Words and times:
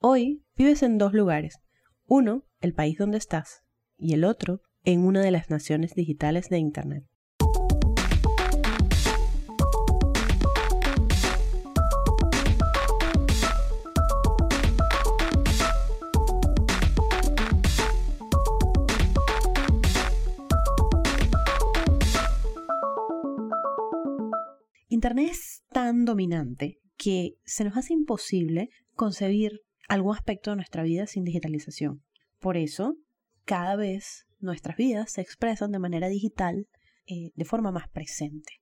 Hoy 0.00 0.44
vives 0.54 0.84
en 0.84 0.96
dos 0.96 1.12
lugares. 1.12 1.58
Uno, 2.06 2.44
el 2.60 2.72
país 2.72 2.96
donde 2.98 3.18
estás, 3.18 3.64
y 3.96 4.14
el 4.14 4.22
otro, 4.22 4.60
en 4.84 5.04
una 5.04 5.22
de 5.22 5.32
las 5.32 5.50
naciones 5.50 5.96
digitales 5.96 6.48
de 6.50 6.58
Internet. 6.58 7.04
Internet 24.86 25.30
es 25.32 25.64
tan 25.70 26.04
dominante 26.04 26.78
que 26.96 27.34
se 27.44 27.64
nos 27.64 27.76
hace 27.76 27.94
imposible 27.94 28.70
concebir 28.94 29.62
algún 29.88 30.14
aspecto 30.14 30.50
de 30.50 30.56
nuestra 30.56 30.82
vida 30.82 31.06
sin 31.06 31.24
digitalización. 31.24 32.04
Por 32.38 32.56
eso, 32.56 32.96
cada 33.44 33.74
vez 33.74 34.26
nuestras 34.38 34.76
vidas 34.76 35.12
se 35.12 35.20
expresan 35.20 35.72
de 35.72 35.78
manera 35.78 36.08
digital 36.08 36.68
eh, 37.06 37.32
de 37.34 37.44
forma 37.44 37.72
más 37.72 37.88
presente. 37.88 38.60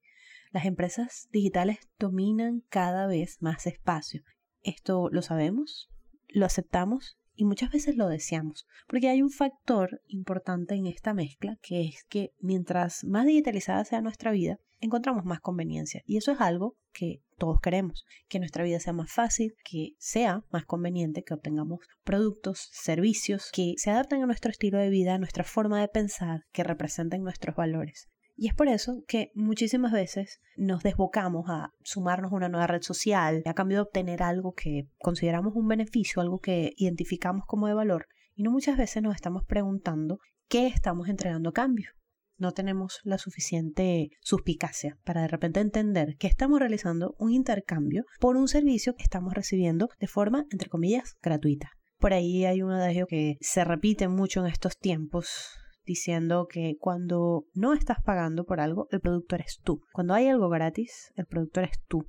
Las 0.53 0.65
empresas 0.65 1.29
digitales 1.33 1.79
dominan 1.99 2.63
cada 2.69 3.07
vez 3.07 3.43
más 3.43 3.67
espacio. 3.67 4.23
Esto 4.63 5.09
lo 5.11 5.21
sabemos, 5.21 5.91
lo 6.29 6.47
aceptamos 6.47 7.19
y 7.37 7.45
muchas 7.45 7.71
veces 7.71 7.97
lo 7.97 8.09
deseamos, 8.09 8.67
porque 8.89 9.09
hay 9.09 9.23
un 9.23 9.31
factor 9.31 10.01
importante 10.09 10.75
en 10.75 10.87
esta 10.87 11.15
mezcla 11.15 11.59
que 11.63 11.83
es 11.83 12.05
que 12.09 12.33
mientras 12.41 13.05
más 13.05 13.27
digitalizada 13.27 13.85
sea 13.85 14.01
nuestra 14.01 14.33
vida, 14.33 14.59
encontramos 14.81 15.25
más 15.25 15.41
conveniencia 15.41 16.03
y 16.07 16.17
eso 16.17 16.33
es 16.33 16.41
algo 16.41 16.77
que 16.93 17.23
todos 17.39 17.61
queremos, 17.61 18.05
que 18.29 18.39
nuestra 18.39 18.65
vida 18.65 18.81
sea 18.81 18.93
más 18.93 19.13
fácil, 19.13 19.55
que 19.65 19.91
sea 19.99 20.45
más 20.51 20.65
conveniente, 20.65 21.23
que 21.23 21.35
obtengamos 21.35 21.81
productos, 22.03 22.69
servicios 22.73 23.51
que 23.53 23.75
se 23.77 23.91
adapten 23.91 24.23
a 24.23 24.27
nuestro 24.27 24.51
estilo 24.51 24.79
de 24.79 24.89
vida, 24.89 25.15
a 25.15 25.19
nuestra 25.19 25.45
forma 25.45 25.81
de 25.81 25.89
pensar, 25.89 26.41
que 26.53 26.65
representen 26.65 27.23
nuestros 27.23 27.55
valores. 27.55 28.09
Y 28.37 28.49
es 28.49 28.55
por 28.55 28.69
eso 28.69 29.03
que 29.09 29.31
muchísimas 29.35 29.93
veces 29.93 30.41
nos 30.57 30.83
desbocamos 30.83 31.47
a 31.49 31.71
sumarnos 31.83 32.33
a 32.33 32.37
una 32.37 32.49
nueva 32.49 32.67
red 32.67 32.83
social 32.83 33.43
a 33.47 33.55
cambio 33.55 33.79
de 33.79 33.83
obtener 33.83 34.23
algo 34.23 34.53
que 34.53 34.89
consideramos 34.99 35.55
un 35.57 35.69
beneficio, 35.69 36.21
algo 36.21 36.39
que 36.39 36.73
identificamos 36.77 37.45
como 37.47 37.67
de 37.67 37.75
valor, 37.75 38.07
y 38.35 38.43
no 38.43 38.51
muchas 38.51 38.77
veces 38.77 39.03
nos 39.03 39.15
estamos 39.15 39.45
preguntando 39.45 40.19
qué 40.49 40.67
estamos 40.67 41.09
entregando 41.09 41.49
a 41.49 41.55
cambio 41.55 41.91
no 42.39 42.53
tenemos 42.53 43.01
la 43.05 43.19
suficiente 43.19 44.11
suspicacia 44.21 44.99
para 45.05 45.23
de 45.23 45.29
repente 45.29 45.61
entender 45.61 46.17
que 46.19 46.27
estamos 46.27 46.61
realizando 46.61 47.15
un 47.19 47.33
intercambio 47.33 48.05
por 48.21 48.37
un 48.37 48.49
servicio 48.49 48.95
que 48.95 49.03
estamos 49.03 49.35
recibiendo 49.35 49.89
de 49.99 50.07
forma, 50.07 50.45
entre 50.51 50.69
comillas, 50.69 51.17
gratuita. 51.23 51.71
Por 51.99 52.13
ahí 52.13 52.45
hay 52.45 52.63
un 52.63 52.73
adagio 52.73 53.07
que 53.07 53.37
se 53.41 53.65
repite 53.65 54.09
mucho 54.09 54.41
en 54.41 54.53
estos 54.53 54.77
tiempos 54.77 55.59
diciendo 55.87 56.47
que 56.51 56.77
cuando 56.79 57.47
no 57.55 57.73
estás 57.73 58.03
pagando 58.03 58.45
por 58.45 58.61
algo, 58.61 58.89
el 58.91 59.01
producto 59.01 59.37
eres 59.37 59.61
tú. 59.63 59.83
Cuando 59.93 60.15
hay 60.15 60.29
algo 60.29 60.49
gratis, 60.49 61.13
el 61.17 61.27
producto 61.27 61.61
eres 61.61 61.81
tú 61.89 62.07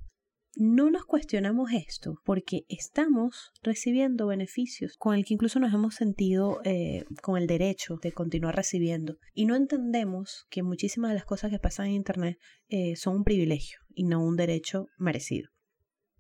no 0.59 0.89
nos 0.89 1.06
cuestionamos 1.06 1.72
esto 1.72 2.19
porque 2.25 2.66
estamos 2.67 3.52
recibiendo 3.61 4.25
beneficios 4.25 4.97
con 4.97 5.16
el 5.16 5.23
que 5.23 5.36
incluso 5.36 5.59
nos 5.59 5.72
hemos 5.73 5.94
sentido 5.94 6.61
eh, 6.64 7.06
con 7.22 7.38
el 7.38 7.45
derecho 7.45 7.97
de 8.02 8.11
continuar 8.11 8.56
recibiendo. 8.56 9.17
Y 9.34 9.45
no 9.45 9.56
entendemos 9.56 10.47
que 10.50 10.64
muchísimas 10.64 11.12
de 11.12 11.16
las 11.16 11.25
cosas 11.25 11.52
que 11.52 11.59
pasan 11.59 11.88
en 11.88 11.94
Internet 11.94 12.39
eh, 12.69 12.95
son 12.95 13.17
un 13.17 13.23
privilegio 13.23 13.80
y 13.94 14.06
no 14.06 14.23
un 14.23 14.36
derecho 14.36 14.88
merecido. 14.97 15.50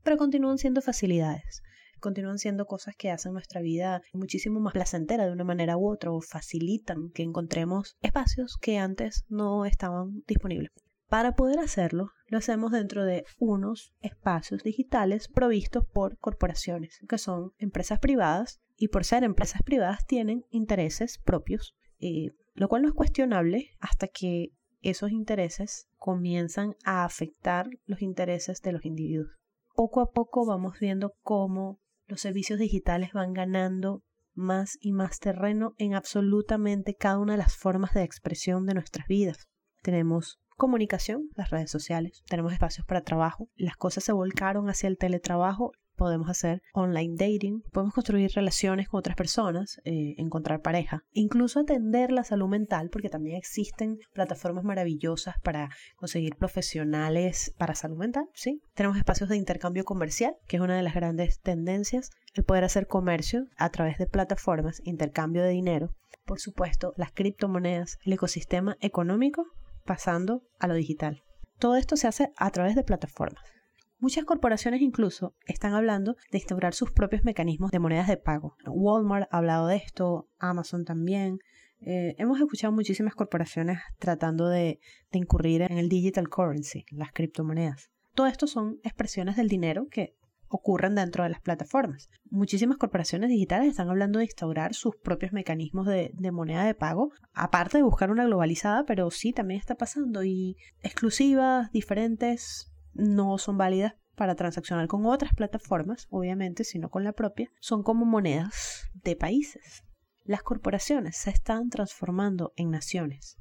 Pero 0.03 0.17
continúan 0.17 0.59
siendo 0.59 0.81
facilidades 0.81 1.63
continúan 1.99 2.37
siendo 2.37 2.65
cosas 2.65 2.95
que 2.95 3.11
hacen 3.11 3.33
nuestra 3.33 3.61
vida 3.61 4.01
muchísimo 4.13 4.59
más 4.59 4.73
placentera 4.73 5.25
de 5.25 5.31
una 5.31 5.43
manera 5.43 5.77
u 5.77 5.89
otra 5.89 6.11
o 6.11 6.21
facilitan 6.21 7.09
que 7.13 7.23
encontremos 7.23 7.95
espacios 8.01 8.57
que 8.61 8.77
antes 8.77 9.25
no 9.29 9.65
estaban 9.65 10.23
disponibles. 10.27 10.71
Para 11.09 11.35
poder 11.35 11.59
hacerlo, 11.59 12.11
lo 12.27 12.37
hacemos 12.37 12.73
dentro 12.73 13.05
de 13.05 13.23
unos 13.39 13.93
espacios 14.01 14.61
digitales 14.63 15.29
provistos 15.29 15.85
por 15.85 16.17
corporaciones, 16.17 16.99
que 17.07 17.17
son 17.17 17.53
empresas 17.57 17.99
privadas, 17.99 18.59
y 18.75 18.89
por 18.89 19.05
ser 19.05 19.23
empresas 19.23 19.61
privadas 19.63 20.05
tienen 20.05 20.43
intereses 20.49 21.17
propios, 21.23 21.75
eh, 21.99 22.31
lo 22.53 22.67
cual 22.67 22.81
no 22.81 22.89
es 22.89 22.93
cuestionable 22.93 23.71
hasta 23.79 24.07
que 24.07 24.49
esos 24.81 25.11
intereses 25.11 25.87
comienzan 25.95 26.75
a 26.83 27.05
afectar 27.05 27.69
los 27.85 28.01
intereses 28.01 28.61
de 28.61 28.73
los 28.73 28.85
individuos. 28.85 29.31
Poco 29.75 30.01
a 30.01 30.11
poco 30.11 30.45
vamos 30.45 30.79
viendo 30.79 31.13
cómo 31.23 31.79
los 32.07 32.21
servicios 32.21 32.59
digitales 32.59 33.11
van 33.13 33.33
ganando 33.33 34.03
más 34.33 34.77
y 34.79 34.93
más 34.93 35.19
terreno 35.19 35.73
en 35.77 35.93
absolutamente 35.93 36.95
cada 36.95 37.19
una 37.19 37.33
de 37.33 37.39
las 37.39 37.55
formas 37.55 37.93
de 37.93 38.03
expresión 38.03 38.65
de 38.65 38.75
nuestras 38.75 39.07
vidas. 39.07 39.47
Tenemos 39.81 40.39
comunicación, 40.55 41.29
las 41.35 41.49
redes 41.49 41.69
sociales, 41.69 42.23
tenemos 42.27 42.53
espacios 42.53 42.85
para 42.85 43.03
trabajo, 43.03 43.49
las 43.55 43.75
cosas 43.77 44.03
se 44.03 44.11
volcaron 44.11 44.69
hacia 44.69 44.87
el 44.87 44.97
teletrabajo, 44.97 45.71
podemos 45.97 46.29
hacer 46.29 46.61
online 46.73 47.15
dating, 47.17 47.63
podemos 47.73 47.93
construir 47.93 48.31
relaciones 48.33 48.87
con 48.87 48.99
otras 48.99 49.17
personas, 49.17 49.81
eh, 49.83 50.15
encontrar 50.17 50.61
pareja, 50.61 51.03
incluso 51.11 51.59
atender 51.59 52.11
la 52.11 52.23
salud 52.23 52.47
mental, 52.47 52.89
porque 52.89 53.09
también 53.09 53.35
existen 53.35 53.97
plataformas 54.13 54.63
maravillosas 54.63 55.35
para 55.43 55.69
conseguir 55.97 56.35
profesionales 56.35 57.53
para 57.57 57.75
salud 57.75 57.97
mental, 57.97 58.29
¿sí? 58.33 58.61
Tenemos 58.75 58.97
espacios 58.97 59.29
de 59.29 59.37
intercambio 59.37 59.83
comercial, 59.83 60.35
que 60.47 60.57
es 60.57 60.61
una 60.61 60.77
de 60.77 60.83
las 60.83 60.93
grandes 60.93 61.41
tendencias, 61.41 62.11
el 62.35 62.43
poder 62.43 62.63
hacer 62.63 62.87
comercio 62.87 63.47
a 63.57 63.69
través 63.69 63.97
de 63.97 64.05
plataformas, 64.05 64.81
intercambio 64.85 65.43
de 65.43 65.49
dinero, 65.49 65.89
por 66.25 66.39
supuesto, 66.39 66.93
las 66.97 67.11
criptomonedas, 67.11 67.97
el 68.05 68.13
ecosistema 68.13 68.77
económico 68.81 69.45
pasando 69.85 70.43
a 70.59 70.67
lo 70.67 70.75
digital. 70.75 71.23
Todo 71.57 71.75
esto 71.77 71.95
se 71.95 72.07
hace 72.07 72.31
a 72.37 72.51
través 72.51 72.75
de 72.75 72.83
plataformas. 72.83 73.56
Muchas 73.99 74.25
corporaciones 74.25 74.81
incluso 74.81 75.33
están 75.45 75.73
hablando 75.73 76.15
de 76.31 76.37
instaurar 76.37 76.73
sus 76.73 76.91
propios 76.91 77.23
mecanismos 77.23 77.71
de 77.71 77.79
monedas 77.79 78.07
de 78.07 78.17
pago. 78.17 78.55
Walmart 78.65 79.27
ha 79.31 79.37
hablado 79.37 79.67
de 79.67 79.77
esto, 79.77 80.29
Amazon 80.37 80.85
también. 80.85 81.39
Eh, 81.81 82.15
hemos 82.17 82.39
escuchado 82.39 82.71
muchísimas 82.71 83.15
corporaciones 83.15 83.79
tratando 83.97 84.47
de, 84.49 84.79
de 85.11 85.19
incurrir 85.19 85.63
en 85.63 85.77
el 85.77 85.89
digital 85.89 86.29
currency, 86.29 86.85
las 86.91 87.11
criptomonedas. 87.11 87.89
Todo 88.13 88.27
esto 88.27 88.45
son 88.45 88.79
expresiones 88.83 89.35
del 89.35 89.47
dinero 89.47 89.87
que 89.89 90.15
ocurren 90.49 90.95
dentro 90.95 91.23
de 91.23 91.29
las 91.29 91.41
plataformas. 91.41 92.09
Muchísimas 92.29 92.77
corporaciones 92.77 93.29
digitales 93.29 93.69
están 93.69 93.89
hablando 93.89 94.19
de 94.19 94.25
instaurar 94.25 94.73
sus 94.73 94.95
propios 94.95 95.33
mecanismos 95.33 95.87
de, 95.87 96.13
moneda 96.31 96.65
de 96.65 96.75
pago, 96.75 97.11
aparte 97.33 97.77
de 97.77 97.83
buscar 97.83 98.11
una 98.11 98.25
globalizada, 98.25 98.85
pero 98.85 99.11
sí 99.11 99.33
también 99.33 99.59
está 99.59 99.75
pasando 99.75 100.23
y 100.23 100.55
exclusivas, 100.81 101.71
diferentes, 101.71 102.71
no 102.97 103.37
son 103.37 103.57
válidas 103.57 103.95
para 104.15 104.35
transaccionar 104.35 104.87
con 104.87 105.05
otras 105.05 105.33
plataformas, 105.33 106.07
obviamente, 106.09 106.63
sino 106.63 106.89
con 106.89 107.03
la 107.03 107.13
propia, 107.13 107.51
son 107.59 107.83
como 107.83 108.05
monedas 108.05 108.89
de 108.93 109.15
países. 109.15 109.83
Las 110.23 110.41
corporaciones 110.41 111.15
se 111.17 111.29
están 111.29 111.69
transformando 111.69 112.51
en 112.55 112.71
naciones. 112.71 113.37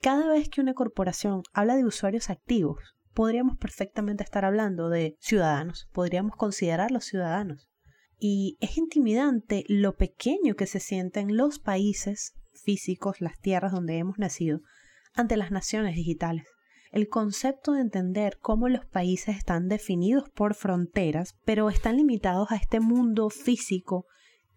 Cada 0.00 0.28
vez 0.28 0.48
que 0.48 0.60
una 0.60 0.74
corporación 0.74 1.42
habla 1.52 1.76
de 1.76 1.84
usuarios 1.84 2.30
activos, 2.30 2.94
podríamos 3.14 3.56
perfectamente 3.56 4.22
estar 4.22 4.44
hablando 4.44 4.88
de 4.88 5.16
ciudadanos, 5.20 5.88
podríamos 5.92 6.36
considerarlos 6.36 7.04
ciudadanos. 7.04 7.68
Y 8.18 8.58
es 8.60 8.76
intimidante 8.76 9.64
lo 9.68 9.96
pequeño 9.96 10.54
que 10.54 10.66
se 10.66 10.80
sienten 10.80 11.36
los 11.36 11.58
países 11.58 12.34
físicos, 12.52 13.20
las 13.20 13.38
tierras 13.40 13.72
donde 13.72 13.96
hemos 13.96 14.18
nacido, 14.18 14.60
ante 15.14 15.36
las 15.36 15.50
naciones 15.50 15.96
digitales. 15.96 16.46
El 16.90 17.08
concepto 17.08 17.72
de 17.72 17.82
entender 17.82 18.38
cómo 18.40 18.68
los 18.68 18.84
países 18.84 19.36
están 19.36 19.68
definidos 19.68 20.28
por 20.28 20.54
fronteras, 20.54 21.36
pero 21.44 21.70
están 21.70 21.96
limitados 21.96 22.50
a 22.50 22.56
este 22.56 22.80
mundo 22.80 23.30
físico 23.30 24.06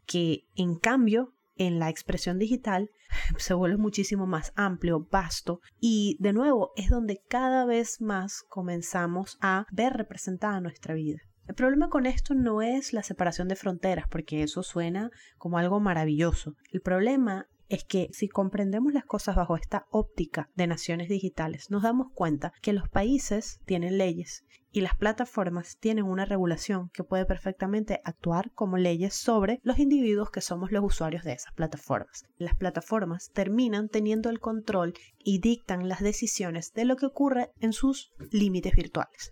que, 0.05 0.47
en 0.56 0.75
cambio, 0.75 1.35
en 1.56 1.77
la 1.77 1.89
expresión 1.89 2.39
digital 2.39 2.89
se 3.38 3.53
vuelve 3.53 3.77
muchísimo 3.77 4.25
más 4.25 4.51
amplio, 4.56 5.07
vasto 5.12 5.59
y 5.80 6.18
de 6.19 6.33
nuevo 6.33 6.71
es 6.75 6.89
donde 6.89 7.21
cada 7.30 7.65
vez 7.65 8.01
más 8.01 8.41
comenzamos 8.50 9.38
a 9.39 9.68
ver 9.71 9.94
representada 9.94 10.59
nuestra 10.59 10.95
vida. 10.95 11.19
El 11.45 11.56
problema 11.56 11.89
con 11.89 12.06
esto 12.06 12.33
no 12.35 12.62
es 12.62 12.94
la 12.94 13.03
separación 13.03 13.50
de 13.50 13.57
fronteras, 13.57 14.06
porque 14.09 14.44
eso 14.44 14.63
suena 14.63 15.12
como 15.38 15.57
algo 15.57 15.81
maravilloso. 15.81 16.56
El 16.71 16.81
problema 16.81 17.47
es 17.69 17.83
que 17.83 18.10
si 18.12 18.27
comprendemos 18.27 18.94
las 18.94 19.06
cosas 19.06 19.36
bajo 19.36 19.56
esta 19.56 19.86
óptica 19.89 20.50
de 20.56 20.68
naciones 20.68 21.10
digitales, 21.10 21.69
nos 21.69 21.83
damos 21.83 22.07
cuenta 22.13 22.54
que 22.62 22.74
los 22.74 22.89
países 22.89 23.60
tienen 23.65 23.98
leyes 23.98 24.44
y 24.71 24.81
las 24.81 24.95
plataformas 24.95 25.77
tienen 25.80 26.06
una 26.06 26.25
regulación 26.25 26.89
que 26.94 27.04
puede 27.04 27.25
perfectamente 27.25 28.01
actuar 28.04 28.51
como 28.54 28.77
leyes 28.77 29.13
sobre 29.13 29.60
los 29.63 29.77
individuos 29.77 30.31
que 30.31 30.42
somos 30.42 30.71
los 30.71 30.83
usuarios 30.83 31.24
de 31.24 31.33
esas 31.33 31.54
plataformas. 31.54 32.25
Las 32.38 32.56
plataformas 32.56 33.30
terminan 33.33 33.88
teniendo 33.88 34.31
el 34.31 34.39
control 34.39 34.94
y 35.19 35.39
dictan 35.39 35.88
las 35.88 36.01
decisiones 36.01 36.74
de 36.74 36.86
lo 36.86 36.95
que 36.95 37.06
ocurre 37.06 37.51
en 37.59 37.71
sus 37.71 38.12
límites 38.31 38.74
virtuales. 38.75 39.31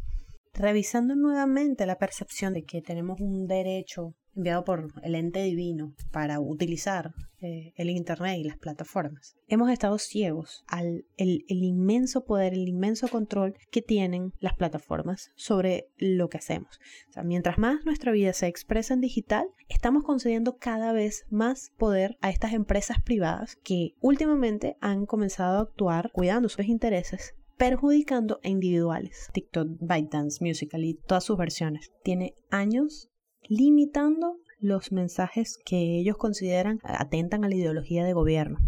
Revisando 0.53 1.15
nuevamente 1.15 1.87
la 1.87 1.97
percepción 1.97 2.53
de 2.53 2.63
que 2.63 2.81
tenemos 2.81 3.19
un 3.19 3.47
derecho 3.47 4.13
enviado 4.35 4.63
por 4.63 4.91
el 5.03 5.15
ente 5.15 5.43
divino 5.43 5.93
para 6.11 6.39
utilizar 6.39 7.13
eh, 7.41 7.73
el 7.75 7.89
Internet 7.89 8.37
y 8.39 8.43
las 8.43 8.57
plataformas. 8.57 9.35
Hemos 9.47 9.71
estado 9.71 9.97
ciegos 9.97 10.63
al 10.67 11.05
el, 11.17 11.43
inmenso 11.47 12.23
poder, 12.23 12.53
el 12.53 12.67
inmenso 12.67 13.07
control 13.07 13.55
que 13.71 13.81
tienen 13.81 14.33
las 14.39 14.53
plataformas 14.53 15.31
sobre 15.35 15.87
lo 15.97 16.29
que 16.29 16.37
hacemos. 16.37 16.79
mientras 17.23 17.57
más 17.57 17.83
nuestra 17.83 18.11
vida 18.11 18.33
se 18.33 18.47
expresa 18.47 18.93
en 18.93 19.01
digital, 19.01 19.47
estamos 19.69 20.03
concediendo 20.03 20.57
cada 20.57 20.93
vez 20.93 21.25
más 21.29 21.71
poder 21.77 22.17
a 22.21 22.29
estas 22.29 22.53
empresas 22.53 23.01
privadas 23.01 23.57
que 23.63 23.95
últimamente 24.01 24.77
han 24.79 25.05
comenzado 25.05 25.57
a 25.57 25.61
actuar 25.63 26.11
cuidando 26.11 26.47
sus 26.47 26.65
intereses 26.65 27.33
perjudicando 27.57 28.39
a 28.43 28.49
individuales. 28.49 29.29
TikTok, 29.33 29.67
ByteDance, 29.79 30.43
Musical.ly, 30.43 30.99
todas 31.05 31.23
sus 31.23 31.37
versiones. 31.37 31.91
Tiene 32.03 32.33
años 32.49 33.10
limitando 33.47 34.37
los 34.59 34.91
mensajes 34.91 35.57
que 35.65 35.99
ellos 35.99 36.17
consideran 36.17 36.79
atentan 36.83 37.43
a 37.43 37.49
la 37.49 37.55
ideología 37.55 38.05
de 38.05 38.13
gobierno. 38.13 38.59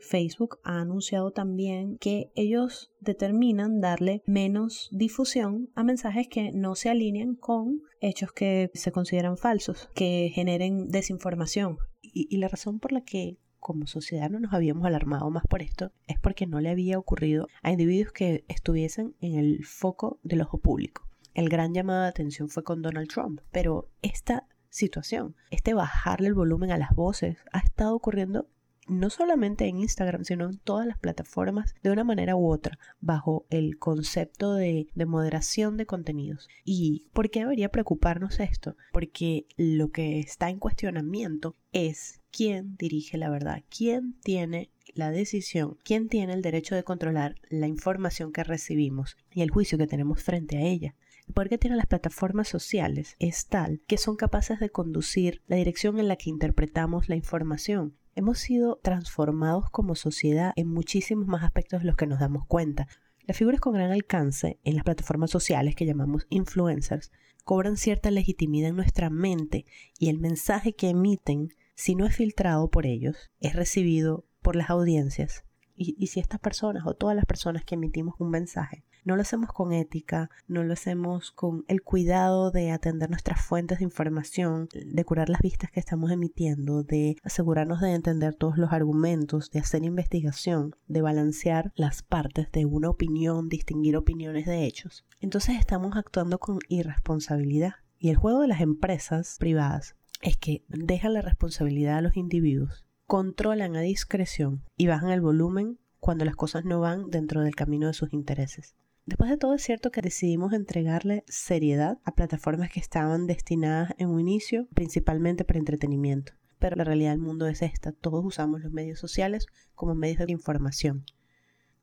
Facebook 0.00 0.58
ha 0.64 0.80
anunciado 0.80 1.30
también 1.30 1.96
que 1.98 2.30
ellos 2.34 2.90
determinan 3.00 3.80
darle 3.80 4.22
menos 4.26 4.88
difusión 4.92 5.70
a 5.74 5.84
mensajes 5.84 6.28
que 6.28 6.50
no 6.52 6.74
se 6.74 6.90
alinean 6.90 7.34
con 7.36 7.82
hechos 8.00 8.32
que 8.32 8.70
se 8.74 8.92
consideran 8.92 9.36
falsos, 9.36 9.88
que 9.94 10.30
generen 10.34 10.88
desinformación. 10.88 11.78
Y, 12.02 12.26
y 12.34 12.38
la 12.38 12.48
razón 12.48 12.80
por 12.80 12.92
la 12.92 13.02
que 13.02 13.38
como 13.60 13.86
sociedad 13.86 14.28
no 14.28 14.40
nos 14.40 14.52
habíamos 14.52 14.84
alarmado 14.86 15.30
más 15.30 15.44
por 15.48 15.62
esto 15.62 15.92
es 16.08 16.18
porque 16.20 16.48
no 16.48 16.60
le 16.60 16.68
había 16.68 16.98
ocurrido 16.98 17.46
a 17.62 17.70
individuos 17.70 18.12
que 18.12 18.44
estuviesen 18.48 19.14
en 19.20 19.38
el 19.38 19.64
foco 19.64 20.18
del 20.24 20.42
ojo 20.42 20.58
público. 20.58 21.04
El 21.34 21.48
gran 21.48 21.74
llamado 21.74 22.02
de 22.02 22.08
atención 22.08 22.48
fue 22.48 22.62
con 22.62 22.82
Donald 22.82 23.08
Trump, 23.08 23.40
pero 23.50 23.88
esta 24.02 24.46
situación, 24.68 25.36
este 25.50 25.74
bajarle 25.74 26.28
el 26.28 26.34
volumen 26.34 26.70
a 26.70 26.78
las 26.78 26.94
voces, 26.94 27.38
ha 27.52 27.58
estado 27.58 27.94
ocurriendo 27.94 28.48
no 28.88 29.10
solamente 29.10 29.66
en 29.66 29.78
Instagram, 29.78 30.24
sino 30.24 30.46
en 30.46 30.58
todas 30.58 30.86
las 30.86 30.98
plataformas 30.98 31.74
de 31.82 31.90
una 31.90 32.04
manera 32.04 32.36
u 32.36 32.50
otra, 32.50 32.78
bajo 33.00 33.46
el 33.48 33.78
concepto 33.78 34.54
de, 34.54 34.88
de, 34.94 35.06
moderación 35.06 35.76
de 35.76 35.86
contenidos. 35.86 36.48
¿Y 36.64 37.08
por 37.12 37.30
qué 37.30 37.40
debería 37.40 37.70
preocuparnos 37.70 38.40
esto? 38.40 38.76
Porque 38.92 39.46
lo 39.56 39.90
que 39.90 40.18
está 40.18 40.50
en 40.50 40.58
cuestionamiento 40.58 41.56
es 41.72 42.20
quién 42.30 42.76
dirige 42.76 43.18
la 43.18 43.30
verdad, 43.30 43.62
quién 43.68 44.14
tiene 44.22 44.70
la 44.94 45.10
decisión, 45.10 45.78
quién 45.84 46.08
tiene 46.08 46.32
el 46.32 46.42
derecho 46.42 46.74
de 46.74 46.84
controlar 46.84 47.36
la 47.48 47.68
información 47.68 48.32
que 48.32 48.44
recibimos 48.44 49.16
y 49.30 49.42
el 49.42 49.50
juicio 49.50 49.78
que 49.78 49.86
tenemos 49.86 50.22
frente 50.22 50.58
a 50.58 50.62
ella. 50.62 50.94
El 51.26 51.34
poder 51.34 51.48
que 51.48 51.58
tienen 51.58 51.78
las 51.78 51.86
plataformas 51.86 52.48
sociales 52.48 53.16
es 53.18 53.46
tal 53.46 53.80
que 53.86 53.98
son 53.98 54.16
capaces 54.16 54.60
de 54.60 54.70
conducir 54.70 55.42
la 55.46 55.56
dirección 55.56 55.98
en 55.98 56.08
la 56.08 56.16
que 56.16 56.30
interpretamos 56.30 57.08
la 57.08 57.16
información 57.16 57.96
Hemos 58.14 58.40
sido 58.40 58.78
transformados 58.82 59.70
como 59.70 59.94
sociedad 59.94 60.52
en 60.56 60.68
muchísimos 60.68 61.26
más 61.26 61.42
aspectos 61.42 61.80
de 61.80 61.86
los 61.86 61.96
que 61.96 62.06
nos 62.06 62.20
damos 62.20 62.44
cuenta. 62.44 62.86
Las 63.26 63.38
figuras 63.38 63.58
con 63.58 63.72
gran 63.72 63.90
alcance 63.90 64.58
en 64.64 64.74
las 64.74 64.84
plataformas 64.84 65.30
sociales 65.30 65.74
que 65.74 65.86
llamamos 65.86 66.26
influencers 66.28 67.10
cobran 67.44 67.78
cierta 67.78 68.10
legitimidad 68.10 68.68
en 68.68 68.76
nuestra 68.76 69.08
mente 69.08 69.64
y 69.98 70.10
el 70.10 70.18
mensaje 70.18 70.74
que 70.74 70.90
emiten, 70.90 71.54
si 71.74 71.94
no 71.94 72.04
es 72.04 72.14
filtrado 72.14 72.70
por 72.70 72.84
ellos, 72.84 73.30
es 73.40 73.56
recibido 73.56 74.26
por 74.42 74.56
las 74.56 74.68
audiencias. 74.68 75.44
Y, 75.74 75.96
y 75.98 76.08
si 76.08 76.20
estas 76.20 76.38
personas 76.38 76.86
o 76.86 76.92
todas 76.92 77.16
las 77.16 77.24
personas 77.24 77.64
que 77.64 77.76
emitimos 77.76 78.16
un 78.18 78.28
mensaje 78.28 78.84
no 79.04 79.16
lo 79.16 79.22
hacemos 79.22 79.52
con 79.52 79.72
ética, 79.72 80.30
no 80.46 80.62
lo 80.62 80.72
hacemos 80.72 81.30
con 81.32 81.64
el 81.68 81.82
cuidado 81.82 82.50
de 82.50 82.70
atender 82.70 83.10
nuestras 83.10 83.44
fuentes 83.44 83.78
de 83.78 83.84
información, 83.84 84.68
de 84.72 85.04
curar 85.04 85.28
las 85.28 85.40
vistas 85.40 85.70
que 85.70 85.80
estamos 85.80 86.10
emitiendo, 86.10 86.82
de 86.82 87.16
asegurarnos 87.22 87.80
de 87.80 87.92
entender 87.92 88.34
todos 88.34 88.58
los 88.58 88.72
argumentos, 88.72 89.50
de 89.50 89.60
hacer 89.60 89.84
investigación, 89.84 90.76
de 90.86 91.02
balancear 91.02 91.72
las 91.74 92.02
partes 92.02 92.50
de 92.52 92.64
una 92.66 92.90
opinión, 92.90 93.48
distinguir 93.48 93.96
opiniones 93.96 94.46
de 94.46 94.64
hechos. 94.64 95.04
Entonces 95.20 95.58
estamos 95.58 95.96
actuando 95.96 96.38
con 96.38 96.58
irresponsabilidad. 96.68 97.74
Y 97.98 98.10
el 98.10 98.16
juego 98.16 98.40
de 98.40 98.48
las 98.48 98.60
empresas 98.60 99.36
privadas 99.38 99.94
es 100.22 100.36
que 100.36 100.64
dejan 100.68 101.14
la 101.14 101.22
responsabilidad 101.22 101.98
a 101.98 102.00
los 102.00 102.16
individuos, 102.16 102.84
controlan 103.06 103.76
a 103.76 103.80
discreción 103.80 104.64
y 104.76 104.86
bajan 104.86 105.10
el 105.10 105.20
volumen 105.20 105.78
cuando 106.00 106.24
las 106.24 106.34
cosas 106.34 106.64
no 106.64 106.80
van 106.80 107.10
dentro 107.10 107.42
del 107.42 107.54
camino 107.54 107.86
de 107.86 107.92
sus 107.92 108.12
intereses. 108.12 108.74
Después 109.04 109.30
de 109.30 109.36
todo 109.36 109.54
es 109.54 109.62
cierto 109.62 109.90
que 109.90 110.00
decidimos 110.00 110.52
entregarle 110.52 111.24
seriedad 111.26 111.98
a 112.04 112.14
plataformas 112.14 112.70
que 112.70 112.78
estaban 112.78 113.26
destinadas 113.26 113.94
en 113.98 114.08
un 114.08 114.20
inicio 114.20 114.68
principalmente 114.74 115.44
para 115.44 115.58
entretenimiento. 115.58 116.34
Pero 116.60 116.76
la 116.76 116.84
realidad 116.84 117.10
del 117.10 117.20
mundo 117.20 117.48
es 117.48 117.62
esta, 117.62 117.90
todos 117.90 118.24
usamos 118.24 118.60
los 118.60 118.72
medios 118.72 119.00
sociales 119.00 119.46
como 119.74 119.96
medios 119.96 120.24
de 120.24 120.32
información. 120.32 121.04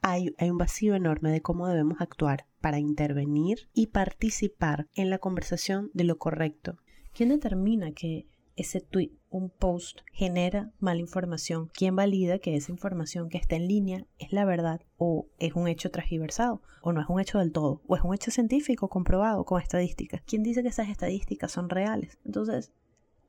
Hay, 0.02 0.34
hay, 0.38 0.50
un 0.50 0.58
vacío 0.58 0.96
enorme 0.96 1.30
de 1.30 1.42
cómo 1.42 1.68
debemos 1.68 2.00
actuar 2.00 2.46
para 2.62 2.80
intervenir 2.80 3.70
y 3.74 3.88
participar 3.88 4.88
en 4.96 5.10
la 5.10 5.18
conversación 5.18 5.92
de 5.94 6.06
lo 6.06 6.18
correcto. 6.18 6.78
¿Quién 7.12 7.28
determina 7.28 7.92
que 7.92 8.28
ese 8.62 8.82
tweet, 8.82 9.12
un 9.30 9.50
post, 9.50 10.02
genera 10.12 10.72
mala 10.80 11.00
información? 11.00 11.70
¿Quién 11.74 11.96
valida 11.96 12.40
que 12.40 12.56
esa 12.56 12.72
información 12.72 13.30
que 13.30 13.38
está 13.38 13.56
en 13.56 13.68
línea 13.68 14.06
es 14.18 14.34
la 14.34 14.46
verdad 14.46 14.82
o 14.98 15.28
es 15.40 15.54
un 15.54 15.68
hecho 15.68 15.92
transgiversado 15.92 16.62
o 16.82 16.94
no 16.94 17.02
es 17.02 17.08
un 17.10 17.20
hecho 17.20 17.40
del 17.40 17.52
todo 17.52 17.82
o 17.88 17.96
es 17.96 18.04
un 18.04 18.14
hecho 18.14 18.32
científico 18.32 18.90
comprobado 18.90 19.46
con 19.46 19.62
estadísticas? 19.62 20.22
¿Quién 20.26 20.44
dice 20.44 20.62
que 20.62 20.70
esas 20.70 20.90
estadísticas 20.90 21.52
son 21.52 21.70
reales? 21.70 22.18
Entonces, 22.26 22.72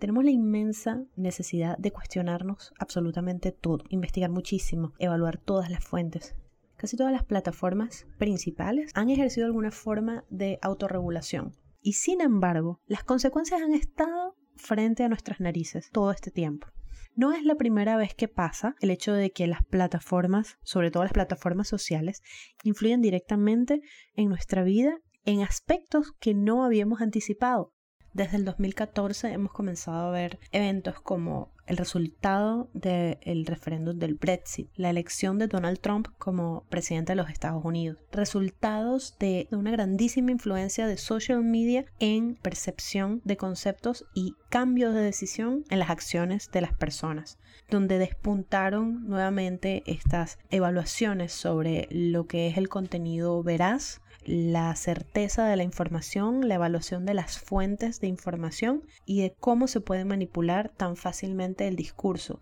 tenemos 0.01 0.25
la 0.25 0.31
inmensa 0.31 1.05
necesidad 1.15 1.77
de 1.77 1.93
cuestionarnos 1.93 2.73
absolutamente 2.79 3.53
todo, 3.53 3.85
investigar 3.91 4.31
muchísimo, 4.31 4.95
evaluar 4.99 5.37
todas 5.37 5.71
las 5.71 5.85
fuentes. 5.85 6.35
Casi 6.77 6.97
todas 6.97 7.13
las 7.13 7.25
plataformas 7.25 8.07
principales 8.17 8.91
han 8.95 9.11
ejercido 9.11 9.47
alguna 9.47 9.71
forma 9.71 10.25
de 10.31 10.59
autorregulación. 10.63 11.53
Y 11.83 11.93
sin 11.93 12.23
embargo, 12.23 12.81
las 12.87 13.05
consecuencias 13.05 13.61
han 13.61 13.75
estado 13.75 14.35
frente 14.61 15.03
a 15.03 15.09
nuestras 15.09 15.41
narices 15.41 15.91
todo 15.91 16.13
este 16.13 16.31
tiempo. 16.31 16.69
No 17.17 17.33
es 17.33 17.45
la 17.45 17.57
primera 17.57 17.97
vez 17.97 18.15
que 18.15 18.29
pasa 18.29 18.77
el 18.81 18.91
hecho 18.91 19.13
de 19.13 19.33
que 19.33 19.47
las 19.47 19.65
plataformas, 19.65 20.59
sobre 20.63 20.91
todo 20.91 21.03
las 21.03 21.13
plataformas 21.13 21.69
sociales, 21.69 22.23
influyen 22.63 23.01
directamente 23.01 23.81
en 24.15 24.29
nuestra 24.29 24.63
vida 24.63 24.99
en 25.25 25.43
aspectos 25.43 26.13
que 26.21 26.35
no 26.35 26.65
habíamos 26.65 27.01
anticipado. 27.01 27.73
Desde 28.13 28.37
el 28.37 28.45
2014 28.45 29.33
hemos 29.33 29.53
comenzado 29.53 30.09
a 30.09 30.11
ver 30.11 30.41
eventos 30.51 31.01
como 31.01 31.53
el 31.67 31.77
resultado 31.77 32.69
del 32.75 33.47
referéndum 33.47 33.97
del 33.97 34.15
Brexit, 34.15 34.69
la 34.75 34.91
elección 34.91 35.39
de 35.39 35.47
Donald 35.47 35.79
Trump 35.79 36.09
como 36.19 36.65
presidente 36.69 37.13
de 37.13 37.17
los 37.17 37.31
Estados 37.31 37.65
Unidos, 37.65 37.99
resultados 38.11 39.17
de 39.21 39.47
una 39.53 39.71
grandísima 39.71 40.33
influencia 40.33 40.89
de 40.89 40.97
social 40.97 41.45
media 41.45 41.85
en 42.01 42.35
percepción 42.35 43.23
de 43.25 43.37
conceptos 43.37 44.05
y 44.13 44.35
cambios 44.49 44.93
de 44.93 45.03
decisión 45.03 45.65
en 45.71 45.79
las 45.79 45.91
acciones 45.91 46.51
de 46.51 46.63
las 46.63 46.75
personas 46.75 47.39
donde 47.71 47.99
despuntaron 47.99 49.09
nuevamente 49.09 49.83
estas 49.87 50.39
evaluaciones 50.51 51.33
sobre 51.33 51.89
lo 51.91 52.27
que 52.27 52.49
es 52.49 52.59
el 52.59 52.69
contenido 52.69 53.43
veraz, 53.43 54.01
la 54.25 54.75
certeza 54.77 55.47
de 55.47 55.57
la 55.57 55.63
información, 55.63 56.49
la 56.49 56.57
evaluación 56.57 57.07
de 57.07 57.15
las 57.15 57.39
fuentes 57.39 58.01
de 58.01 58.07
información 58.07 58.83
y 59.07 59.23
de 59.23 59.35
cómo 59.39 59.67
se 59.67 59.81
puede 59.81 60.05
manipular 60.05 60.71
tan 60.71 60.97
fácilmente 60.97 61.67
el 61.67 61.77
discurso. 61.77 62.41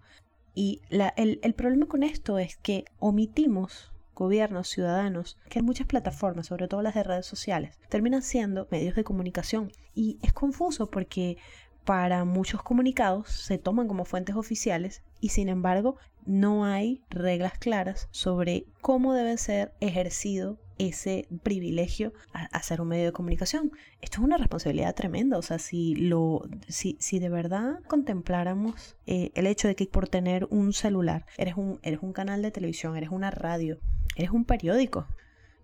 Y 0.55 0.81
el, 0.91 1.55
problema 1.55 1.87
con 1.87 2.03
esto 2.03 2.39
es 2.39 2.57
que 2.57 2.85
omitimos 2.99 3.93
gobiernos, 4.15 4.69
ciudadanos, 4.69 5.39
que 5.49 5.63
muchas 5.63 5.87
plataformas, 5.87 6.49
sobre 6.49 6.67
todo 6.67 6.83
las 6.83 6.97
de 6.97 7.05
redes 7.05 7.27
sociales, 7.27 7.79
terminan 7.89 8.23
siendo 8.23 8.67
medios 8.71 8.97
de 8.97 9.05
comunicación. 9.05 9.71
Y 9.95 10.19
es 10.23 10.33
confuso 10.33 10.91
porque 10.91 11.37
para 11.85 12.25
muchos 12.25 12.63
comunicados 12.63 13.31
se 13.31 13.59
toman 13.59 13.87
como 13.87 14.05
fuentes 14.05 14.35
oficiales 14.35 15.03
y 15.21 15.29
sin 15.29 15.49
embargo 15.49 15.97
no 16.27 16.65
hay 16.67 17.03
reglas 17.09 17.57
claras 17.59 18.09
sobre 18.11 18.67
cómo 18.83 19.15
debe 19.15 19.39
ser 19.39 19.73
ejercido 19.81 20.59
ese 20.79 21.29
privilegio 21.43 22.13
a, 22.33 22.63
ser 22.63 22.81
un 22.81 22.89
medio 22.89 23.07
de 23.07 23.13
comunicación. 23.13 23.73
Esto 24.01 24.19
es 24.19 24.25
una 24.25 24.37
responsabilidad 24.37 24.95
tremenda, 24.95 25.39
o 25.39 25.43
sea, 25.43 25.59
si, 25.59 25.95
lo, 25.95 26.43
si, 26.69 26.97
si 27.01 27.19
de 27.19 27.29
verdad 27.29 27.81
contempláramos 27.87 28.97
eh, 29.07 29.31
el 29.35 29.47
hecho 29.47 29.69
de 29.69 29.75
que 29.75 29.87
por 29.87 30.09
tener 30.09 30.47
un 30.51 30.73
celular, 30.73 31.27
eres 31.37 31.57
un, 31.57 31.79
eres 31.83 32.01
un 32.03 32.13
canal 32.13 32.43
de 32.43 32.51
televisión, 32.51 32.97
eres 32.97 33.11
una 33.11 33.31
radio, 33.31 33.79
eres 34.17 34.31
un 34.31 34.45
periódico, 34.45 35.07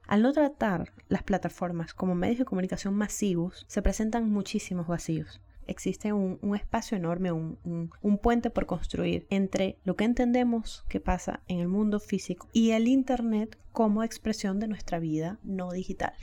al 0.06 0.22
no 0.22 0.32
tratar 0.32 0.92
las 1.08 1.22
plataformas 1.22 1.94
como 1.94 2.14
medios 2.14 2.38
de 2.38 2.44
comunicación 2.44 2.94
masivos, 2.94 3.64
se 3.68 3.82
presentan 3.82 4.30
muchísimos 4.30 4.86
vacíos 4.86 5.40
existe 5.66 6.12
un, 6.12 6.38
espacio 6.54 6.96
enorme, 6.96 7.32
un, 7.32 8.18
puente 8.22 8.50
por 8.50 8.66
construir 8.66 9.26
entre 9.30 9.78
lo 9.84 9.96
que 9.96 10.04
entendemos 10.04 10.84
que 10.88 11.00
pasa 11.00 11.42
en 11.48 11.60
el 11.60 11.68
mundo 11.68 12.00
físico 12.00 12.48
y 12.52 12.70
el 12.70 12.88
Internet 12.88 13.58
como 13.72 14.02
expresión 14.02 14.60
de 14.60 14.68
nuestra 14.68 14.98
vida 14.98 15.38
no 15.42 15.70
digital. 15.72 16.14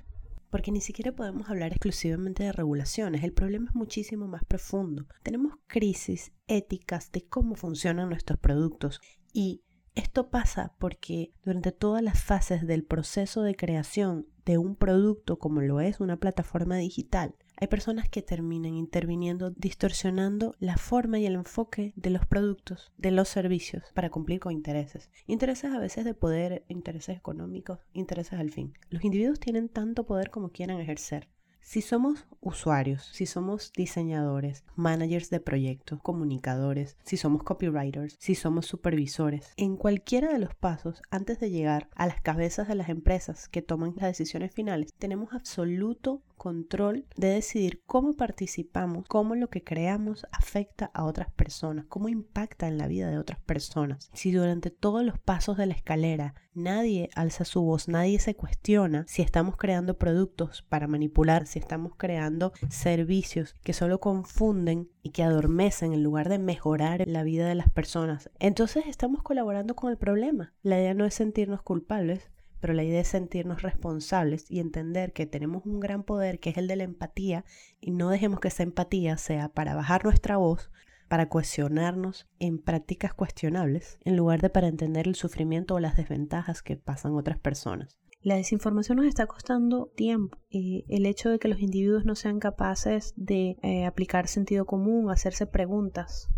porque 0.49 0.73
ni 0.73 0.81
siquiera 0.81 1.13
podemos 1.13 1.49
hablar 1.49 1.71
exclusivamente 1.71 2.43
de 2.43 2.51
regulaciones, 2.51 3.23
el 3.23 3.31
problema 3.31 3.69
es 3.69 3.75
muchísimo 3.75 4.27
más 4.27 4.43
profundo. 4.43 5.07
Tenemos 5.23 5.53
crisis 5.65 6.33
éticas 6.47 7.09
de 7.13 7.21
cómo 7.21 7.55
funcionan 7.55 8.09
nuestros 8.09 8.37
productos 8.37 8.99
y 9.31 9.63
esto 9.95 10.29
pasa 10.29 10.73
porque 10.79 11.33
durante 11.43 11.71
todas 11.71 12.01
las 12.01 12.23
fases 12.23 12.65
del 12.65 12.83
proceso 12.83 13.43
de 13.43 13.55
creación 13.55 14.27
de 14.45 14.57
un 14.57 14.75
producto 14.75 15.37
como 15.37 15.61
lo 15.61 15.81
es 15.81 15.99
una 15.99 16.17
plataforma 16.17 16.77
digital, 16.77 17.35
hay 17.61 17.67
personas 17.67 18.09
que 18.09 18.23
terminan 18.23 18.73
interviniendo, 18.73 19.51
distorsionando 19.51 20.55
la 20.59 20.77
forma 20.77 21.19
y 21.19 21.27
el 21.27 21.35
enfoque 21.35 21.93
de 21.95 22.09
los 22.09 22.25
productos, 22.25 22.91
de 22.97 23.11
los 23.11 23.29
servicios, 23.29 23.83
para 23.93 24.09
cumplir 24.09 24.39
con 24.39 24.51
intereses. 24.51 25.11
Intereses 25.27 25.71
a 25.71 25.77
veces 25.77 26.03
de 26.03 26.15
poder, 26.15 26.65
intereses 26.69 27.15
económicos, 27.15 27.77
intereses 27.93 28.39
al 28.39 28.49
fin. 28.49 28.73
Los 28.89 29.03
individuos 29.03 29.39
tienen 29.39 29.69
tanto 29.69 30.07
poder 30.07 30.31
como 30.31 30.49
quieran 30.49 30.79
ejercer. 30.79 31.29
Si 31.63 31.81
somos 31.81 32.25
usuarios, 32.41 33.07
si 33.13 33.27
somos 33.27 33.71
diseñadores, 33.73 34.65
managers 34.75 35.29
de 35.29 35.39
proyectos, 35.39 36.01
comunicadores, 36.01 36.97
si 37.03 37.17
somos 37.17 37.43
copywriters, 37.43 38.17
si 38.19 38.33
somos 38.33 38.65
supervisores, 38.65 39.53
en 39.57 39.77
cualquiera 39.77 40.33
de 40.33 40.39
los 40.39 40.55
pasos 40.55 41.03
antes 41.11 41.39
de 41.39 41.51
llegar 41.51 41.87
a 41.95 42.07
las 42.07 42.19
cabezas 42.19 42.67
de 42.67 42.75
las 42.75 42.89
empresas 42.89 43.47
que 43.47 43.61
toman 43.61 43.93
las 43.95 44.07
decisiones 44.07 44.51
finales, 44.53 44.91
tenemos 44.97 45.33
absoluto 45.33 46.23
control 46.41 47.05
de 47.17 47.27
decidir 47.27 47.83
cómo 47.85 48.13
participamos, 48.13 49.05
cómo 49.07 49.35
lo 49.35 49.51
que 49.51 49.63
creamos 49.63 50.25
afecta 50.31 50.89
a 50.91 51.03
otras 51.03 51.29
personas, 51.29 51.85
cómo 51.87 52.09
impacta 52.09 52.67
en 52.67 52.79
la 52.79 52.87
vida 52.87 53.11
de 53.11 53.19
otras 53.19 53.39
personas. 53.41 54.09
Si 54.13 54.31
durante 54.31 54.71
todos 54.71 55.03
los 55.03 55.19
pasos 55.19 55.55
de 55.55 55.67
la 55.67 55.75
escalera 55.75 56.33
nadie 56.55 57.11
alza 57.13 57.45
su 57.45 57.61
voz, 57.61 57.87
nadie 57.87 58.17
se 58.17 58.35
cuestiona 58.35 59.05
si 59.07 59.21
estamos 59.21 59.55
creando 59.55 59.99
productos 59.99 60.63
para 60.63 60.87
manipular, 60.87 61.45
si 61.45 61.59
estamos 61.59 61.93
creando 61.95 62.53
servicios 62.71 63.55
que 63.61 63.73
solo 63.73 63.99
confunden 63.99 64.89
y 65.03 65.11
que 65.11 65.21
adormecen 65.21 65.93
en 65.93 66.01
lugar 66.01 66.27
de 66.27 66.39
mejorar 66.39 67.03
la 67.05 67.21
vida 67.21 67.47
de 67.47 67.53
las 67.53 67.69
personas, 67.69 68.31
entonces 68.39 68.87
estamos 68.87 69.21
colaborando 69.21 69.75
con 69.75 69.91
el 69.91 69.97
problema. 69.99 70.55
La 70.63 70.79
idea 70.79 70.95
no 70.95 71.05
es 71.05 71.13
sentirnos 71.13 71.61
culpables, 71.61 72.31
pero 72.61 72.73
la 72.73 72.83
idea 72.83 73.01
es 73.01 73.09
sentirnos 73.09 73.63
responsables 73.63 74.49
y 74.49 74.59
entender 74.59 75.11
que 75.11 75.25
tenemos 75.25 75.65
un 75.65 75.81
gran 75.81 76.03
poder 76.03 76.39
que 76.39 76.51
es 76.51 76.57
el 76.57 76.67
de 76.67 76.77
la 76.77 76.83
empatía 76.83 77.43
y 77.81 77.91
no 77.91 78.09
dejemos 78.09 78.39
que 78.39 78.47
esa 78.47 78.63
empatía 78.63 79.17
sea 79.17 79.49
para 79.49 79.75
bajar 79.75 80.05
nuestra 80.05 80.37
voz, 80.37 80.71
para 81.09 81.27
cuestionarnos 81.27 82.29
en 82.39 82.59
prácticas 82.59 83.13
cuestionables, 83.13 83.97
en 84.05 84.15
lugar 84.15 84.41
de 84.41 84.49
para 84.49 84.67
entender 84.67 85.07
el 85.07 85.15
sufrimiento 85.15 85.75
o 85.75 85.79
las 85.81 85.97
desventajas 85.97 86.61
que 86.61 86.77
pasan 86.77 87.15
otras 87.15 87.37
personas. 87.37 87.97
La 88.21 88.35
desinformación 88.35 88.97
nos 88.97 89.07
está 89.07 89.25
costando 89.25 89.91
tiempo. 89.95 90.37
y 90.47 90.85
el 90.89 91.07
hecho 91.07 91.29
de 91.29 91.39
que 91.39 91.47
los 91.47 91.59
individuos 91.59 92.05
no 92.05 92.13
sean 92.13 92.39
capaces 92.39 93.13
de 93.17 93.57
eh, 93.63 93.85
aplicar 93.85 94.27
sentido 94.27 94.65
común, 94.65 95.09
hacerse 95.09 95.47
preguntas, 95.47 96.29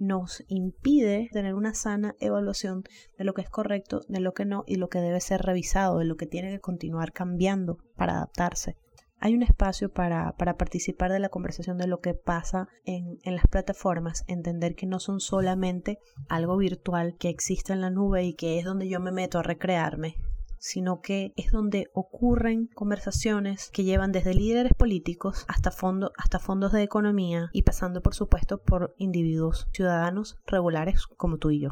nos 0.00 0.42
impide 0.48 1.28
tener 1.30 1.54
una 1.54 1.74
sana 1.74 2.16
evaluación 2.18 2.82
de 3.16 3.24
lo 3.24 3.34
que 3.34 3.42
es 3.42 3.50
correcto, 3.50 4.00
de 4.08 4.18
lo 4.18 4.32
que 4.32 4.46
no 4.46 4.64
y 4.66 4.76
lo 4.76 4.88
que 4.88 4.98
debe 4.98 5.20
ser 5.20 5.42
revisado, 5.42 5.98
de 5.98 6.06
lo 6.06 6.16
que 6.16 6.26
tiene 6.26 6.50
que 6.50 6.60
continuar 6.60 7.12
cambiando 7.12 7.78
para 7.96 8.14
adaptarse. 8.14 8.76
Hay 9.22 9.34
un 9.34 9.42
espacio 9.42 9.92
para, 9.92 10.32
para 10.38 10.56
participar 10.56 11.12
de 11.12 11.18
la 11.18 11.28
conversación 11.28 11.76
de 11.76 11.86
lo 11.86 12.00
que 12.00 12.14
pasa 12.14 12.68
en, 12.86 13.18
en 13.22 13.36
las 13.36 13.46
plataformas, 13.46 14.24
entender 14.26 14.74
que 14.74 14.86
no 14.86 14.98
son 14.98 15.20
solamente 15.20 15.98
algo 16.30 16.56
virtual 16.56 17.16
que 17.18 17.28
existe 17.28 17.74
en 17.74 17.82
la 17.82 17.90
nube 17.90 18.24
y 18.24 18.32
que 18.32 18.58
es 18.58 18.64
donde 18.64 18.88
yo 18.88 18.98
me 18.98 19.12
meto 19.12 19.38
a 19.38 19.42
recrearme, 19.42 20.16
sino 20.60 21.00
que 21.00 21.32
es 21.36 21.50
donde 21.50 21.90
ocurren 21.94 22.68
conversaciones 22.74 23.70
que 23.72 23.82
llevan 23.82 24.12
desde 24.12 24.34
líderes 24.34 24.74
políticos 24.74 25.46
hasta, 25.48 25.72
hasta 26.16 26.38
fondos 26.38 26.72
de 26.72 26.82
economía 26.82 27.48
y 27.52 27.62
pasando 27.62 28.02
por 28.02 28.14
supuesto 28.14 28.62
por 28.62 28.94
individuos 28.98 29.66
ciudadanos 29.72 30.36
regulares 30.46 31.06
como 31.06 31.38
tú 31.38 31.50
y 31.50 31.60
yo. 31.60 31.70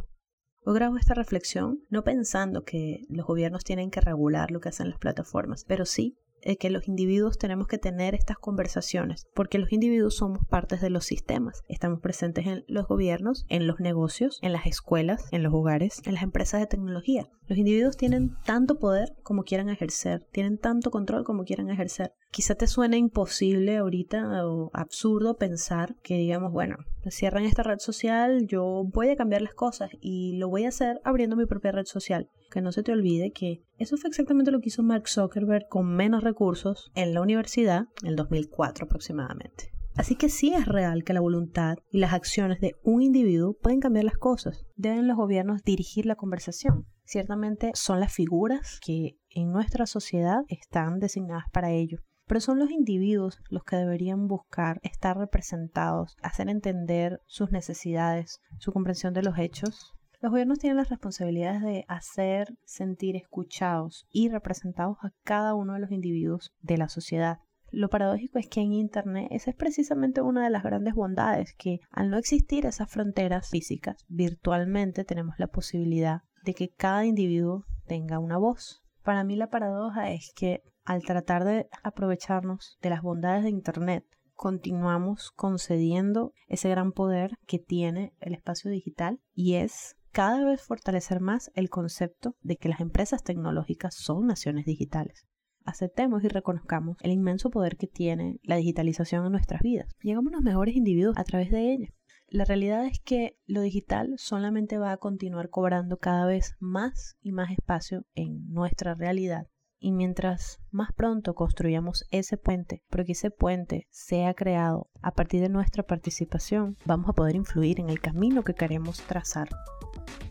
Hoy 0.64 0.74
grabo 0.74 0.96
esta 0.96 1.14
reflexión 1.14 1.84
no 1.90 2.02
pensando 2.02 2.64
que 2.64 3.02
los 3.08 3.26
gobiernos 3.26 3.62
tienen 3.62 3.90
que 3.90 4.00
regular 4.00 4.50
lo 4.50 4.60
que 4.60 4.70
hacen 4.70 4.88
las 4.90 4.98
plataformas, 4.98 5.64
pero 5.64 5.84
sí 5.84 6.18
que 6.58 6.70
los 6.70 6.88
individuos 6.88 7.38
tenemos 7.38 7.66
que 7.66 7.78
tener 7.78 8.14
estas 8.14 8.38
conversaciones, 8.38 9.26
porque 9.34 9.58
los 9.58 9.72
individuos 9.72 10.16
somos 10.16 10.46
partes 10.48 10.80
de 10.80 10.90
los 10.90 11.04
sistemas. 11.04 11.62
Estamos 11.68 12.00
presentes 12.00 12.46
en 12.46 12.64
los 12.68 12.86
gobiernos, 12.86 13.44
en 13.48 13.66
los 13.66 13.80
negocios, 13.80 14.38
en 14.42 14.52
las 14.52 14.66
escuelas, 14.66 15.26
en 15.32 15.42
los 15.42 15.52
hogares, 15.52 16.02
en 16.04 16.14
las 16.14 16.22
empresas 16.22 16.60
de 16.60 16.66
tecnología. 16.66 17.28
Los 17.46 17.58
individuos 17.58 17.96
tienen 17.96 18.36
tanto 18.44 18.78
poder 18.78 19.14
como 19.22 19.42
quieran 19.42 19.70
ejercer, 19.70 20.26
tienen 20.32 20.58
tanto 20.58 20.90
control 20.90 21.24
como 21.24 21.44
quieran 21.44 21.70
ejercer. 21.70 22.12
Quizá 22.30 22.54
te 22.54 22.66
suene 22.66 22.98
imposible 22.98 23.78
ahorita 23.78 24.46
o 24.46 24.70
absurdo 24.74 25.38
pensar 25.38 25.96
que 26.02 26.16
digamos, 26.16 26.52
bueno, 26.52 26.76
cierran 27.10 27.44
esta 27.44 27.62
red 27.62 27.78
social, 27.78 28.46
yo 28.46 28.84
voy 28.92 29.08
a 29.08 29.16
cambiar 29.16 29.42
las 29.42 29.54
cosas 29.54 29.90
y 30.00 30.36
lo 30.36 30.48
voy 30.48 30.64
a 30.64 30.68
hacer 30.68 31.00
abriendo 31.04 31.36
mi 31.36 31.46
propia 31.46 31.72
red 31.72 31.86
social. 31.86 32.28
Que 32.50 32.62
no 32.62 32.72
se 32.72 32.82
te 32.82 32.92
olvide 32.92 33.30
que 33.30 33.62
eso 33.76 33.96
fue 33.96 34.08
exactamente 34.08 34.50
lo 34.50 34.60
que 34.60 34.68
hizo 34.68 34.82
Mark 34.82 35.06
Zuckerberg 35.08 35.68
con 35.68 35.94
menos 35.94 36.24
recursos 36.28 36.90
en 36.94 37.14
la 37.14 37.20
universidad 37.20 37.86
en 38.02 38.08
el 38.08 38.16
2004 38.16 38.84
aproximadamente. 38.84 39.72
Así 39.96 40.14
que 40.14 40.28
sí 40.28 40.54
es 40.54 40.66
real 40.66 41.02
que 41.02 41.12
la 41.12 41.20
voluntad 41.20 41.78
y 41.90 41.98
las 41.98 42.12
acciones 42.12 42.60
de 42.60 42.76
un 42.84 43.02
individuo 43.02 43.56
pueden 43.60 43.80
cambiar 43.80 44.04
las 44.04 44.16
cosas. 44.16 44.64
Deben 44.76 45.08
los 45.08 45.16
gobiernos 45.16 45.62
dirigir 45.64 46.06
la 46.06 46.14
conversación. 46.14 46.86
Ciertamente 47.04 47.72
son 47.74 47.98
las 47.98 48.12
figuras 48.12 48.78
que 48.84 49.18
en 49.30 49.50
nuestra 49.50 49.86
sociedad 49.86 50.42
están 50.48 51.00
designadas 51.00 51.46
para 51.52 51.72
ello 51.72 51.98
pero 52.28 52.40
son 52.40 52.58
los 52.58 52.70
individuos 52.70 53.40
los 53.48 53.64
que 53.64 53.76
deberían 53.76 54.28
buscar 54.28 54.78
estar 54.82 55.16
representados, 55.16 56.16
hacer 56.22 56.48
entender 56.50 57.22
sus 57.26 57.50
necesidades, 57.50 58.40
su 58.58 58.70
comprensión 58.70 59.14
de 59.14 59.22
los 59.22 59.38
hechos. 59.38 59.94
Los 60.20 60.32
gobiernos 60.32 60.58
tienen 60.58 60.78
las 60.78 60.88
responsabilidades 60.88 61.62
de 61.62 61.84
hacer 61.86 62.58
sentir 62.64 63.14
escuchados 63.14 64.08
y 64.10 64.28
representados 64.28 64.98
a 65.02 65.12
cada 65.22 65.54
uno 65.54 65.74
de 65.74 65.78
los 65.78 65.92
individuos 65.92 66.52
de 66.60 66.76
la 66.76 66.88
sociedad. 66.88 67.38
Lo 67.70 67.88
paradójico 67.88 68.40
es 68.40 68.48
que 68.48 68.60
en 68.60 68.72
Internet 68.72 69.28
esa 69.30 69.50
es 69.50 69.56
precisamente 69.56 70.20
una 70.20 70.42
de 70.42 70.50
las 70.50 70.64
grandes 70.64 70.94
bondades, 70.94 71.54
que 71.54 71.78
al 71.90 72.10
no 72.10 72.16
existir 72.16 72.66
esas 72.66 72.90
fronteras 72.90 73.48
físicas, 73.48 74.04
virtualmente 74.08 75.04
tenemos 75.04 75.34
la 75.38 75.46
posibilidad 75.46 76.22
de 76.42 76.54
que 76.54 76.70
cada 76.70 77.04
individuo 77.04 77.64
tenga 77.86 78.18
una 78.18 78.38
voz. 78.38 78.82
Para 79.04 79.22
mí 79.22 79.36
la 79.36 79.50
paradoja 79.50 80.10
es 80.10 80.32
que 80.34 80.62
al 80.84 81.04
tratar 81.04 81.44
de 81.44 81.68
aprovecharnos 81.84 82.78
de 82.82 82.90
las 82.90 83.02
bondades 83.02 83.44
de 83.44 83.50
Internet, 83.50 84.04
continuamos 84.34 85.30
concediendo 85.30 86.32
ese 86.46 86.70
gran 86.70 86.92
poder 86.92 87.36
que 87.46 87.58
tiene 87.58 88.14
el 88.20 88.34
espacio 88.34 88.70
digital 88.70 89.20
y 89.34 89.54
es 89.54 89.96
cada 90.12 90.44
vez 90.44 90.62
fortalecer 90.62 91.20
más 91.20 91.50
el 91.54 91.70
concepto 91.70 92.36
de 92.42 92.56
que 92.56 92.68
las 92.68 92.80
empresas 92.80 93.22
tecnológicas 93.22 93.94
son 93.94 94.26
naciones 94.26 94.66
digitales. 94.66 95.26
Aceptemos 95.64 96.24
y 96.24 96.28
reconozcamos 96.28 96.96
el 97.02 97.12
inmenso 97.12 97.50
poder 97.50 97.76
que 97.76 97.86
tiene 97.86 98.38
la 98.42 98.56
digitalización 98.56 99.26
en 99.26 99.32
nuestras 99.32 99.60
vidas. 99.60 99.94
Llegamos 100.02 100.32
los 100.32 100.42
mejores 100.42 100.74
individuos 100.74 101.16
a 101.18 101.24
través 101.24 101.50
de 101.50 101.72
ella. 101.72 101.94
La 102.28 102.44
realidad 102.44 102.84
es 102.86 103.00
que 103.00 103.38
lo 103.46 103.60
digital 103.60 104.14
solamente 104.16 104.78
va 104.78 104.92
a 104.92 104.98
continuar 104.98 105.50
cobrando 105.50 105.98
cada 105.98 106.26
vez 106.26 106.56
más 106.58 107.16
y 107.22 107.32
más 107.32 107.50
espacio 107.50 108.04
en 108.14 108.50
nuestra 108.52 108.94
realidad 108.94 109.48
y 109.80 109.92
mientras 109.92 110.60
más 110.70 110.92
pronto 110.92 111.34
construyamos 111.34 112.04
ese 112.10 112.36
puente, 112.36 112.82
pero 112.90 113.04
que 113.04 113.12
ese 113.12 113.30
puente 113.30 113.86
sea 113.90 114.34
creado 114.34 114.90
a 115.02 115.12
partir 115.12 115.40
de 115.40 115.48
nuestra 115.48 115.84
participación, 115.84 116.76
vamos 116.84 117.08
a 117.08 117.12
poder 117.12 117.36
influir 117.36 117.80
en 117.80 117.90
el 117.90 118.00
camino 118.00 118.42
que 118.42 118.54
queremos 118.54 119.00
trazar. 119.02 119.48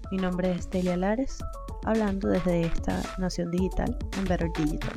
Mi 0.09 0.17
nombre 0.17 0.51
es 0.51 0.69
Delia 0.69 0.95
Lares, 0.95 1.37
hablando 1.83 2.29
desde 2.29 2.61
esta 2.61 3.01
Nación 3.17 3.51
Digital 3.51 3.97
en 4.17 4.23
Better 4.23 4.49
Digital. 4.55 4.93